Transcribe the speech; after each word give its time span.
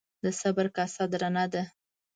د 0.23 0.25
صبر 0.39 0.67
کاسه 0.75 1.03
درنه 1.11 1.45
ده. 1.53 1.63